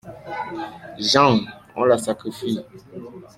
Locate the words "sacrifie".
1.99-2.65